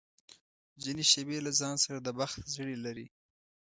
[0.83, 3.07] ځینې شېبې له ځان سره د بخت زړي لري.